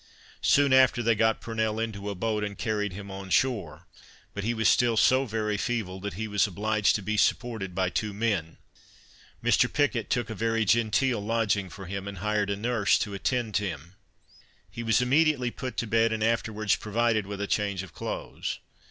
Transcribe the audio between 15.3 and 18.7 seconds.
put to bed, and afterwards provided with a change of clothes.